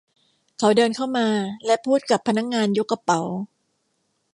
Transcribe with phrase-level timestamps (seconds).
[0.57, 1.27] เขาเดินเข้ามา
[1.65, 3.21] และพูดกับพนักงานยกกระเป๋า